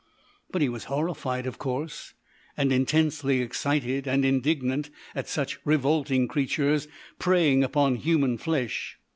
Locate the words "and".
2.57-2.71, 4.07-4.25